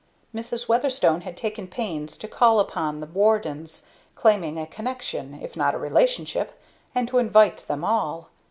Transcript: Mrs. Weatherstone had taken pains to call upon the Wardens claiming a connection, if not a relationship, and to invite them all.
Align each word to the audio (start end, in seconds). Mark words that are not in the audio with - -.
Mrs. 0.33 0.67
Weatherstone 0.67 1.21
had 1.21 1.37
taken 1.37 1.67
pains 1.67 2.17
to 2.17 2.27
call 2.27 2.59
upon 2.59 3.01
the 3.01 3.05
Wardens 3.05 3.83
claiming 4.15 4.57
a 4.57 4.65
connection, 4.65 5.37
if 5.43 5.55
not 5.55 5.75
a 5.75 5.77
relationship, 5.77 6.59
and 6.95 7.07
to 7.09 7.19
invite 7.19 7.67
them 7.67 7.83
all. 7.85 8.29